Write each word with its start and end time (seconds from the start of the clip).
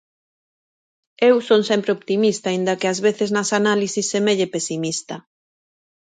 Eu 1.29 1.35
son 1.47 1.61
sempre 1.69 1.93
optimista 1.97 2.45
aínda 2.49 2.77
que 2.79 2.87
ás 2.93 2.99
veces 3.07 3.29
nas 3.35 3.49
análises 3.59 4.09
semelle 4.13 4.51
pesimista. 4.55 5.15